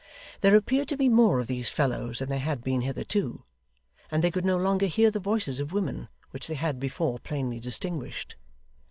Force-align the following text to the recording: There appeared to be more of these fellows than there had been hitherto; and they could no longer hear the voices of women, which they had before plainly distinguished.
There 0.39 0.55
appeared 0.55 0.87
to 0.87 0.97
be 0.97 1.09
more 1.09 1.39
of 1.39 1.45
these 1.45 1.69
fellows 1.69 2.17
than 2.17 2.29
there 2.29 2.39
had 2.39 2.63
been 2.63 2.81
hitherto; 2.81 3.43
and 4.09 4.23
they 4.23 4.31
could 4.31 4.45
no 4.45 4.57
longer 4.57 4.87
hear 4.87 5.11
the 5.11 5.19
voices 5.19 5.59
of 5.59 5.73
women, 5.73 6.07
which 6.31 6.47
they 6.47 6.55
had 6.55 6.79
before 6.79 7.19
plainly 7.19 7.59
distinguished. 7.59 8.35